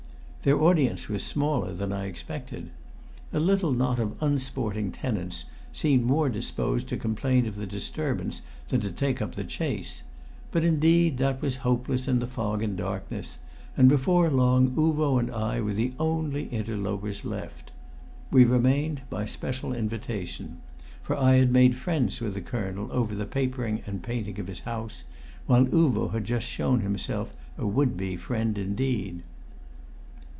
[0.43, 2.71] Their audience was smaller than I expected.
[3.31, 8.81] A little knot of unsporting tenants seemed more disposed to complain of the disturbance than
[8.81, 10.01] to take up the chase;
[10.51, 13.37] but indeed that was hopeless in the fog and darkness,
[13.77, 17.71] and before long Uvo and I were the only interlopers left.
[18.31, 20.57] We remained by special invitation,
[21.03, 24.61] for I had made friends with the colonel over the papering and painting of his
[24.61, 25.03] house,
[25.45, 29.21] while Uvo had just shown himself a would be friend indeed.